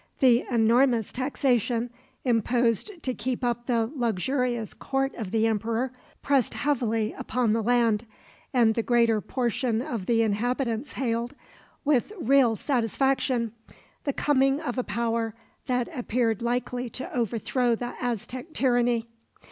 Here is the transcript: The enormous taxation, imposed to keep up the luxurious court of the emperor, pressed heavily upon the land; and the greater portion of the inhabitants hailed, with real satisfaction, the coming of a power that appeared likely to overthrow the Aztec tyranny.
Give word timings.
The 0.17 0.45
enormous 0.49 1.11
taxation, 1.11 1.91
imposed 2.25 3.03
to 3.03 3.13
keep 3.13 3.43
up 3.43 3.67
the 3.67 3.85
luxurious 3.95 4.73
court 4.73 5.13
of 5.13 5.29
the 5.29 5.45
emperor, 5.45 5.91
pressed 6.23 6.55
heavily 6.55 7.13
upon 7.15 7.53
the 7.53 7.61
land; 7.61 8.07
and 8.51 8.73
the 8.73 8.81
greater 8.81 9.21
portion 9.21 9.79
of 9.79 10.07
the 10.07 10.23
inhabitants 10.23 10.93
hailed, 10.93 11.35
with 11.85 12.11
real 12.19 12.55
satisfaction, 12.55 13.51
the 14.03 14.11
coming 14.13 14.59
of 14.59 14.79
a 14.79 14.83
power 14.83 15.35
that 15.67 15.87
appeared 15.95 16.41
likely 16.41 16.89
to 16.89 17.15
overthrow 17.15 17.75
the 17.75 17.93
Aztec 18.03 18.53
tyranny. 18.53 19.07